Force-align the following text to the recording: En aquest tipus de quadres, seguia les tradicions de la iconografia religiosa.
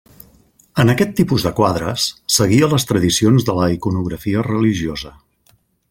En 0.83 0.91
aquest 0.93 1.11
tipus 1.19 1.45
de 1.47 1.51
quadres, 1.59 2.05
seguia 2.37 2.71
les 2.73 2.89
tradicions 2.93 3.47
de 3.51 3.59
la 3.59 3.69
iconografia 3.77 4.47
religiosa. 4.49 5.15